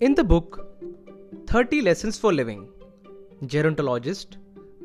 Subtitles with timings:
[0.00, 0.56] In the book
[1.46, 2.60] 30 Lessons for Living,
[3.44, 4.36] gerontologist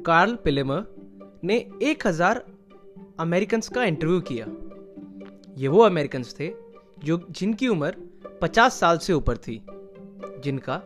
[0.05, 0.85] Karl Pillemer
[1.43, 2.39] ने 1000
[3.19, 4.45] American का interview किया।
[5.57, 6.51] ये वो अमेरिकन थे
[7.03, 7.95] जो जिनकी उम्र
[8.43, 9.61] 50 साल से ऊपर थी
[10.43, 10.81] जिनका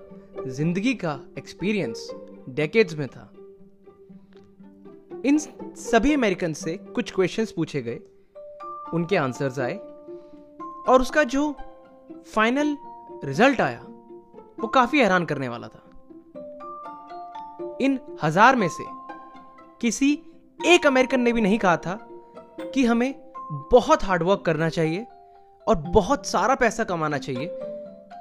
[0.48, 2.08] ज़िंदगी का एक्सपीरियंस
[2.50, 3.32] डेकेड्स में था।
[5.26, 5.38] इन
[5.88, 8.00] सभी अमेरिकन से कुछ क्वेश्चंस पूछे गए
[8.94, 9.78] उनके आंसर्स आए
[10.88, 11.52] और उसका जो
[12.34, 12.78] फाइनल
[13.24, 13.94] रिज़ल्ट आया
[14.58, 15.84] वो काफ़ी हैरान करने वाला था।
[17.82, 18.84] इन हज़ार में से
[19.82, 20.12] किसी
[20.60, 21.98] एक अमेरिकन ने भी नहीं कहा था
[22.74, 23.14] कि हमें
[23.72, 25.06] बहुत हार्डवर्क करना चाहिए
[25.68, 27.50] और बहुत सारा पैसा कमाना चाहिए,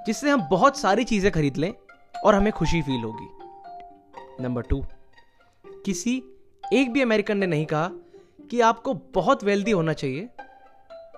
[0.06, 1.72] जिससे हम बहुत सारी चीज़ें खरीद लें
[2.24, 4.84] और हमें खुशी फील होगी। नंबर टू
[5.84, 6.16] किसी
[6.64, 7.90] एक भी अमेरिकन ने नहीं कहा
[8.50, 10.28] कि आपको बहुत वेल्दी होना चाहिए,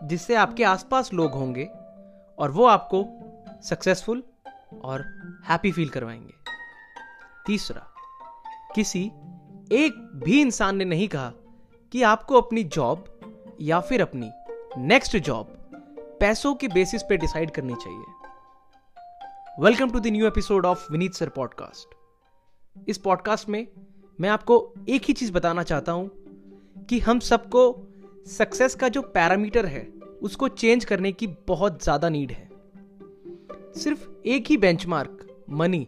[0.05, 1.64] जिससे आपके आसपास लोग होंगे
[2.38, 3.05] और वो आपको
[3.64, 4.22] सक्सेसफुल
[4.84, 5.04] और
[5.48, 6.34] हैप्पी फील करवाएँगे।
[7.46, 7.86] तीसरा,
[8.74, 9.04] किसी
[9.72, 11.32] एक भी इंसान ने नहीं कहा
[11.92, 13.04] कि आपको अपनी जॉब
[13.60, 14.30] या फिर अपनी
[14.78, 15.54] नेक्स्ट जॉब
[16.20, 18.04] पैसों के बेसिस पे डिसाइड करनी चाहिए।
[19.60, 21.94] Welcome to the new episode of Vineet sir podcast
[22.88, 23.66] इस पॉडकास्ट में
[24.20, 26.10] मैं आपको एक ही चीज़ बताना चाहता हूँ
[26.88, 27.62] कि हम सबको
[28.26, 29.86] सक्सेस का जो पैरामीटर है,
[30.22, 32.47] उसको चेंज करने की बहुत ज़्यादा नीड है।
[33.78, 35.86] सिर्फ़ एक ही बेंचमार्क मनी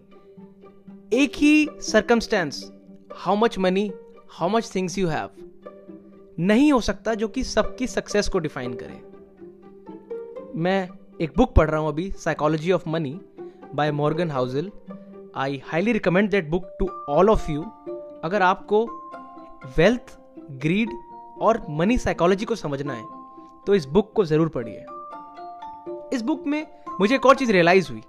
[1.13, 2.73] एक ही circumstance
[3.17, 3.91] how much money
[4.31, 5.29] how much things you have
[6.39, 9.01] नहीं हो सकता जो कि सबकी सक्सेस को डिफाइन करे.
[10.61, 10.89] मैं
[11.21, 13.21] एक बुक पढ़ रहा हूँ अभी psychology of money
[13.75, 14.71] by Morgan Housel
[15.37, 17.63] I highly recommend that book to all of you
[18.25, 18.85] अगर आपको
[19.79, 20.19] वेल्थ
[20.63, 20.91] ग्रीड
[21.41, 23.05] और मनी साइकोलॉजी को समझना है
[23.67, 24.85] तो इस बुक को ज़रूर पढ़िए।
[26.13, 26.67] इस बुक में
[27.01, 28.01] मुझे एक और चीज़ रियलाइज़ हुई।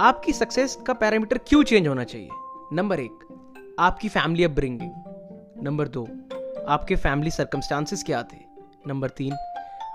[0.00, 2.28] आपकी सक्सेस का पैरामीटर क्यों चेंज होना चाहिए?
[2.72, 6.04] नंबर एक, आपकी फैमिली अपब्रिंगिंग नंबर दो,
[6.68, 8.36] आपके फैमिली सर्कमस्टांसिस क्या थे?
[8.86, 9.32] नंबर तीन,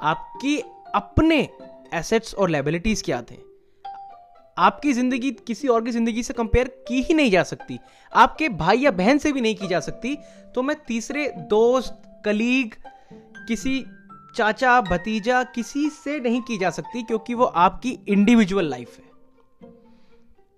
[0.01, 0.57] आपके
[0.95, 1.49] अपने
[1.93, 3.37] एसेट्स और लाइबिलिटीज क्या थे?
[4.57, 7.79] आपकी ज़िंदगी किसी और की ज़िंदगी से कंपेयर की ही नहीं जा सकती।
[8.13, 10.17] आपके भाई या बहन से भी नहीं की जा सकती।
[10.55, 12.75] तो मैं तीसरे दोस्त कलीग
[13.47, 13.85] किसी
[14.35, 19.03] चाचा भतीजा किसी से नहीं की जा सकती क्योंकि वो आपकी इंडिविजुअल लाइफ है।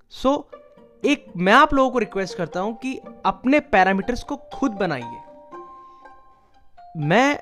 [0.10, 0.60] सो so,
[1.06, 5.22] एक मैं आप लोगों को रिक्वेस्ट करता हूँ कि अपने पैरामीटर्स को खुद बनाइए।
[6.98, 7.40] मैं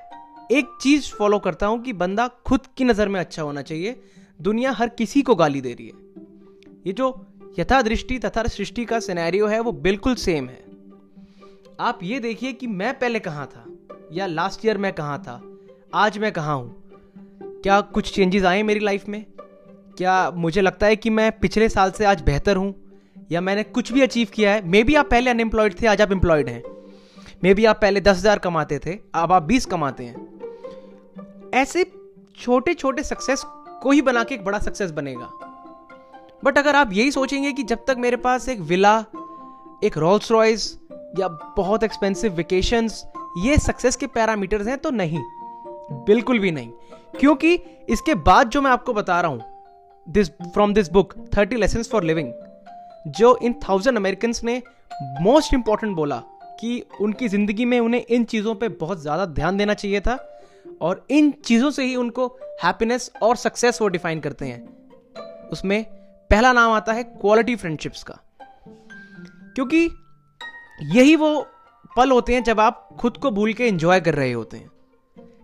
[0.52, 4.02] एक चीज़ फॉलो करता हूँ कि बंदा खुद की नज़र में अच्छा होना चाहिए।
[4.42, 5.94] दुनिया हर किसी को गाली दे रही है।
[6.86, 7.26] ये जो
[7.58, 10.64] यथा दृष्टि तथा सृष्टि का सिनेरियो है वो बिल्कुल सेम है।
[11.80, 13.64] आप ये देखिए कि मैं पहले कहाँ था
[14.12, 15.53] या लास्ट ईयर मैं कहाँ था।
[15.96, 16.74] आज मैं कहाँ हूँ?
[17.62, 19.24] क्या कुछ चेंजेस आए मेरी लाइफ में?
[19.98, 22.74] क्या मुझे लगता है कि मैं पिछले साल से आज बेहतर हूँ?
[23.32, 24.68] या मैंने कुछ भी अचीव किया है?
[24.68, 26.62] मे बी आप पहले अनएम्प्लॉयड थे, आज आप एम्प्लॉयड हैं।
[27.44, 31.84] मे बी आप पहले दस हज़ार कमाते थे, अब आप बीस कमाते हैं। ऐसे
[32.38, 33.42] छोटे छोटे सक्सेस
[33.82, 35.30] को ही बना के एक बड़ा सक्सेस बनेगा।
[36.44, 39.04] बट अगर आप यही सोचेंगे कि जब तक मेरे पास एक विला
[39.84, 40.78] एक रोल्स रॉयस
[41.18, 43.04] या बहुत एक्सपेंसिव वेकेशंस
[43.38, 45.22] ये सक्सेस के पैरामीटर्स हैं तो नहीं।
[45.92, 46.70] बिल्कुल भी नहीं।
[47.20, 47.54] क्योंकि
[47.88, 49.42] इसके बाद जो मैं आपको बता रहा हूँ
[50.06, 52.32] this from this book thirty lesson for living
[53.08, 54.62] जो इन थाउज़ेंड अमेरिकन ने
[55.20, 56.22] मोस्ट इंपॉर्टेंट बोला
[56.60, 60.18] कि उनकी ज़िंदगी में उन्हें इन चीज़ों पे बहुत ज़्यादा ध्यान देना चाहिए था
[60.82, 62.26] और इन चीज़ों से ही उनको
[62.62, 65.84] हैप्पीनेस और सक्सेस वो डिफाइन करते हैं। उसमें
[66.30, 68.18] पहला नाम आता है क्वालिटी फ्रेंडशिप्स का।
[69.54, 69.88] क्योंकि
[70.94, 71.46] यही वो
[71.96, 74.70] पल होते हैं जब आप खुद को भूल के एंजॉय कर रहे होते हैं।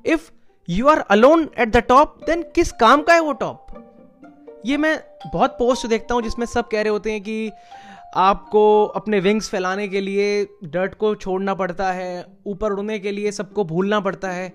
[0.04, 0.30] If
[0.68, 3.66] you are alone at the top then किस काम का है वो टॉप
[4.66, 4.98] ये मैं
[5.32, 7.50] बहुत पोस्ट देखता हूँ जिसमें सब कह रहे होते हैं कि
[8.16, 13.32] आपको अपने विंग्स फैलाने के लिए डर्ट को छोड़ना पड़ता है, ऊपर उड़ने के लिए
[13.32, 14.48] सबको भूलना पड़ता है।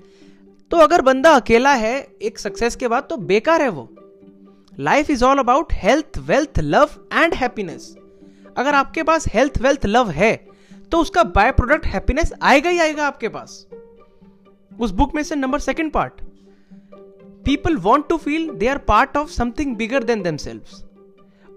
[0.72, 3.87] तो अगर बंदा अकेला है, एक सक्सेस के बाद तो बेकार है वो।
[4.79, 7.96] Life is all about health wealth love and happiness
[8.58, 10.35] अगर आपके पास हेल्थ वेल्थ लव है
[10.91, 13.66] तो उसका बाय प्रोडक्ट हैप्पीनेस आएगा ही आएगा आपके पास।
[14.79, 16.22] उस बुक में से number second part
[17.45, 20.37] people want to feel they are part of something bigger than them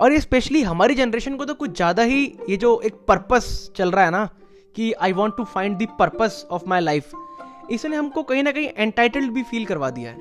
[0.01, 3.91] और ये स्पेशली हमारी जनरेशन को तो कुछ ज़्यादा ही ये जो एक पर्पस चल
[3.91, 4.29] रहा है ना,
[4.77, 7.13] कि I want to find the purpose of my life
[7.71, 10.17] इसने हमको कहीं ना कहीं एंटाइटल्ड भी फील करवा दिया है।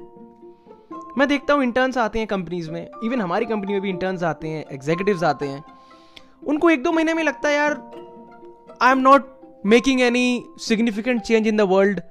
[1.17, 4.47] मैं देखता हूँ इंटर्न्स आते हैं कंपनीज़ में इवन हमारी कंपनी में भी इंटर्न्स आते
[4.47, 5.63] हैं एग्जीक्यूटिव्स आते हैं।
[6.43, 7.73] उनको एक दो महीने में लगता है, यार
[8.81, 9.35] I am not
[9.65, 12.01] making any significant change in the world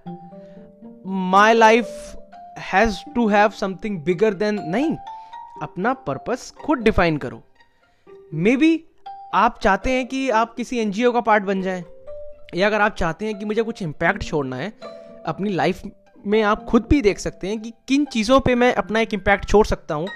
[1.06, 2.16] my life
[2.62, 4.96] has to have something bigger than नहीं,
[5.62, 7.42] अपना पर्पस खुद डिफाइन करो।
[8.34, 8.84] मे बी
[9.34, 11.84] आप चाहते हैं कि आप किसी एनजीओ का पार्ट बन जाएँ,
[12.54, 14.72] या अगर आप चाहते हैं कि मुझे कुछ इम्पैक्ट छोड़ना है,
[15.26, 15.82] अपनी लाइफ
[16.24, 19.48] में आप खुद भी देख सकते हैं कि किन चीज़ों पे मैं अपना एक इम्पैक्ट
[19.48, 20.08] छोड़ सकता हूँ,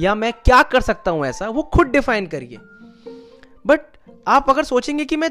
[0.00, 2.58] या मैं क्या कर सकता हूँ ऐसा, वो खुद डिफाइन करिए।
[3.66, 3.80] बट
[4.28, 5.30] आप अगर सोचेंगे कि मैं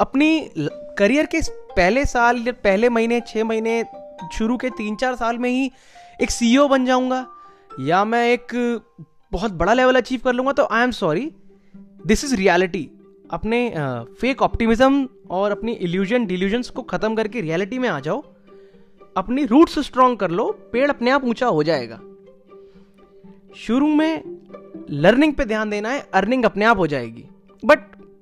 [0.00, 0.50] अपनी
[0.98, 1.40] करियर के
[1.76, 3.82] पहले साल या पहले महीने छः महीने
[4.32, 5.70] शुरू के तीन चार साल में ही
[6.18, 7.26] एक सीईओ बन जाऊँगा,
[7.80, 8.54] या मैं एक
[9.32, 11.30] बहुत बड़ा लेवल अचीव कर लूँगा तो I am sorry
[12.06, 12.88] this is reality
[13.30, 13.58] अपने
[14.20, 18.22] फेक ऑप्टिमिज्म और अपनी इल्यूजन डिल्यूजन्स को ख़त्म करके रियलिटी में आ जाओ,
[19.16, 22.00] अपनी रूट्स स्ट्रांग कर लो, पेड़ अपने आप ऊँचा हो जाएगा।
[23.56, 24.22] शुरू में
[24.90, 27.24] लर्निंग पे ध्यान देना है अर्निंग अपने आप हो जाएगी।
[27.62, 27.78] बट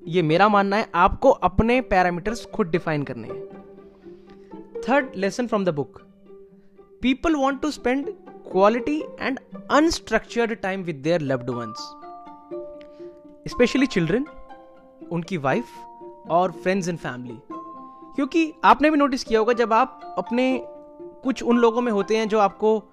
[0.08, 3.61] ये मेरा मानना है, आपको अपने पैरामीटर्स खुद डिफाइन करने हैं।
[4.88, 6.02] Third lesson from the book
[7.02, 8.12] people want to spend
[8.52, 9.40] quality and
[9.70, 11.76] unstructured time with their loved ones
[13.48, 14.26] especially children
[15.12, 15.64] उनकी वाइफ
[16.30, 17.38] और फ्रेंड्स एंड फैमिली
[18.16, 20.64] क्योंकि आपने भी नोटिस किया होगा जब आप अपने
[21.24, 22.84] कुछ उन लोगों में होते हैं जो आपको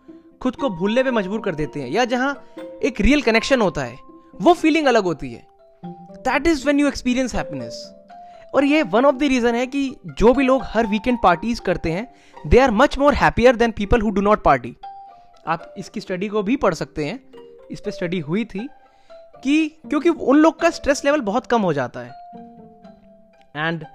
[0.41, 2.44] खुद को भूलने पे मजबूर कर देते हैं या जहाँ
[2.83, 3.97] एक रियल कनेक्शन होता है,
[4.41, 5.47] वो फीलिंग अलग होती है.
[5.86, 7.99] That is when you experience happiness
[8.56, 11.92] और ये वन ऑफ़ द रीजन है कि जो भी लोग हर वीकेंड पार्टीज़ करते
[11.92, 12.13] हैं
[12.48, 14.75] they are much more happier than people who do not party
[15.48, 17.19] आप इसकी स्टडी को भी पढ़ सकते हैं।
[17.72, 18.69] इस पर स्टडी हुई थी
[19.44, 22.10] कि क्योंकि उन लोग का स्ट्रेस लेवल बहुत कम हो जाता है।
[23.68, 23.86] And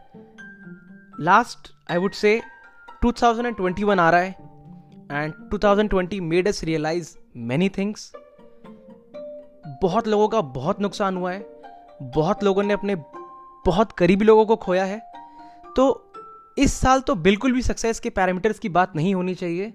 [1.21, 2.43] last I would say
[3.05, 4.31] 2021 आ रहा है।
[5.13, 8.13] And 2020 made us realise many things
[9.83, 11.47] बहुत लोगों का बहुत नुकसान हुआ है।
[12.03, 12.95] बहुत लोगों ने अपने
[13.67, 15.01] बहुत करीबी लोगों को खोया है
[15.77, 15.85] तो
[16.59, 19.73] इस साल तो बिल्कुल भी सक्सेस के पैरामीटर्स की बात नहीं होनी चाहिए।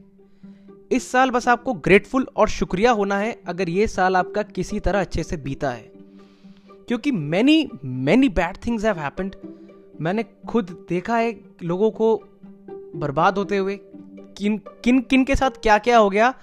[0.91, 5.01] इस साल बस आपको ग्रेटफुल और शुक्रिया होना है अगर ये साल आपका किसी तरह
[5.01, 5.91] अच्छे से बीता है।
[6.87, 9.35] क्योंकि many many bad things have happened
[10.01, 12.15] मैंने खुद देखा है लोगों को
[12.95, 13.79] बर्बाद होते हुए,
[14.37, 16.33] किन किन किन के साथ क्या क्या हो गया।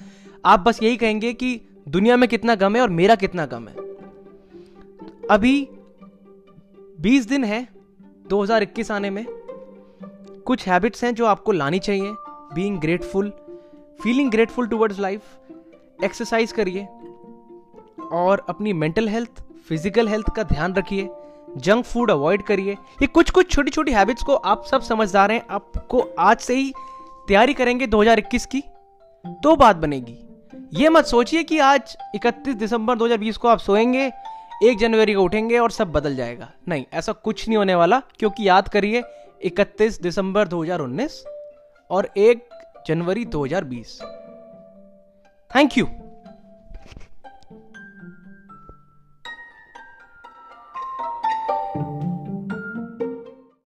[0.44, 3.74] आप बस यही कहेंगे कि दुनिया में कितना गम है और मेरा कितना गम है।
[5.30, 5.68] अभी
[7.00, 7.68] 20 दिन है
[8.28, 9.24] 2021 आने में।
[10.46, 12.12] कुछ हैबिट्स हैं जो आपको लानी चाहिए।
[12.54, 13.30] Being grateful
[14.02, 15.22] feeling grateful towards life
[16.04, 16.84] exercise करिए।
[18.12, 21.08] और अपनी मेंटल हेल्थ फ़िज़िकल हेल्थ का ध्यान रखिए।
[21.56, 25.42] जंक फ़ूड अवॉइड करिए। ये कुछ कुछ छोटी छोटी हैबिट्स को आप सब समझदार हैं।
[25.50, 26.72] आपको आज से ही
[27.28, 28.60] तैयारी करेंगे 2021 की।
[29.26, 30.18] तो बात बनेगी।
[30.72, 34.12] ये मत सोचिए कि आज 31 दिसंबर 2020 को आप सोएँगे।
[34.62, 38.48] एक जनवरी को उठेंगे और सब बदल जाएगा। नहीं, ऐसा कुछ नहीं होने वाला, क्योंकि
[38.48, 39.02] याद करिए
[39.44, 41.12] 31 दिसंबर 2019
[41.90, 42.40] और 1
[42.86, 44.00] जनवरी 2020
[45.50, 45.86] थैंक यू